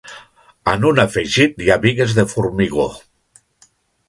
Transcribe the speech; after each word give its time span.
En 0.71 0.87
un 0.91 1.01
afegit 1.03 1.61
hi 1.65 1.69
ha 1.75 1.77
bigues 1.85 2.17
de 2.21 2.27
formigó. 2.33 2.89